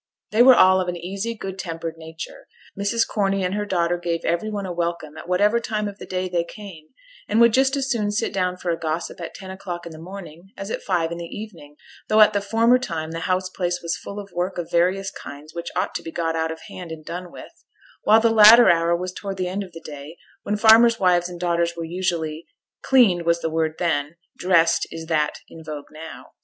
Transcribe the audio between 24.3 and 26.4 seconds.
'dressed' is that in vogue now.